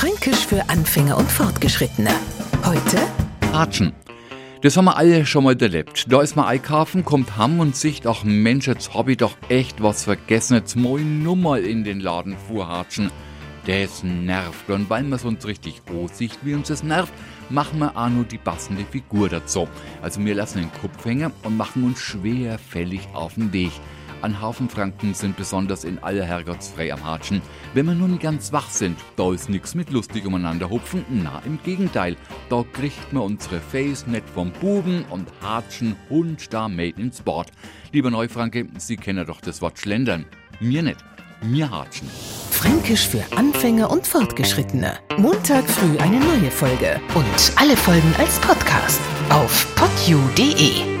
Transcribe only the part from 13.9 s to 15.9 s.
nervt. Und weil man uns richtig